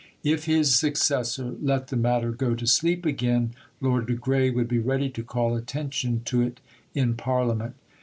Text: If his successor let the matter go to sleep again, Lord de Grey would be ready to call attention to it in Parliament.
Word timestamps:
If 0.23 0.45
his 0.45 0.75
successor 0.75 1.53
let 1.61 1.89
the 1.89 1.95
matter 1.95 2.31
go 2.31 2.55
to 2.55 2.65
sleep 2.65 3.05
again, 3.05 3.53
Lord 3.79 4.07
de 4.07 4.15
Grey 4.15 4.49
would 4.49 4.67
be 4.67 4.79
ready 4.79 5.11
to 5.11 5.21
call 5.21 5.55
attention 5.55 6.23
to 6.25 6.41
it 6.41 6.59
in 6.95 7.13
Parliament. 7.13 7.75